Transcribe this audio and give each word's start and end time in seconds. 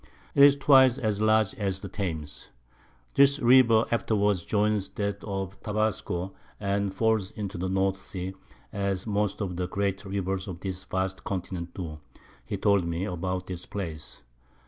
'Tis 0.35 0.55
twice 0.55 0.97
as 0.97 1.21
large 1.21 1.53
as 1.59 1.81
the 1.81 1.87
Thames. 1.87 2.49
This 3.13 3.37
River 3.39 3.85
afterwards 3.91 4.43
joins 4.43 4.89
that 4.89 5.23
of 5.23 5.61
Tabasco, 5.61 6.33
and 6.59 6.91
falls 6.91 7.29
into 7.33 7.59
the 7.59 7.69
North 7.69 7.97
Sea, 8.01 8.33
as 8.73 9.05
most 9.05 9.41
of 9.41 9.57
the 9.57 9.67
great 9.67 10.03
Rivers 10.03 10.47
of 10.47 10.61
this 10.61 10.85
vast 10.85 11.23
Continent 11.23 11.75
do, 11.75 11.99
he 12.43 12.57
told 12.57 12.83
me, 12.83 13.05
about 13.05 13.45
this 13.45 13.67
Place. 13.67 14.23